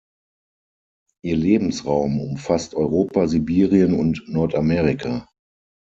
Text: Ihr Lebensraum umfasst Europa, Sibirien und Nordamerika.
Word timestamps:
Ihr 1.23 1.35
Lebensraum 1.35 2.21
umfasst 2.21 2.73
Europa, 2.73 3.27
Sibirien 3.27 3.93
und 3.93 4.23
Nordamerika. 4.25 5.29